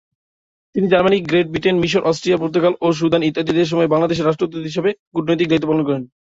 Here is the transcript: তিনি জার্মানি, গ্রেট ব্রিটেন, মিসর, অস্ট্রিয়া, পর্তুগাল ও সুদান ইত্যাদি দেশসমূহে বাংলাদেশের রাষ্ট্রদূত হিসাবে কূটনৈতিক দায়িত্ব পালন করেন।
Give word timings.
তিনি 0.75 0.85
জার্মানি, 0.87 1.17
গ্রেট 1.21 1.47
ব্রিটেন, 1.49 1.75
মিসর, 1.79 2.01
অস্ট্রিয়া, 2.03 2.37
পর্তুগাল 2.37 2.73
ও 2.81 2.97
সুদান 2.99 3.21
ইত্যাদি 3.23 3.51
দেশসমূহে 3.53 3.91
বাংলাদেশের 3.93 4.27
রাষ্ট্রদূত 4.27 4.63
হিসাবে 4.69 4.89
কূটনৈতিক 5.13 5.47
দায়িত্ব 5.49 5.67
পালন 5.69 5.83
করেন। 5.87 6.03